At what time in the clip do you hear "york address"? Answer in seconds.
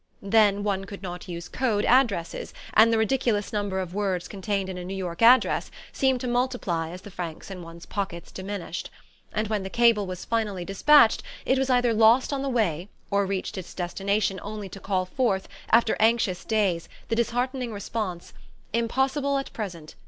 4.95-5.69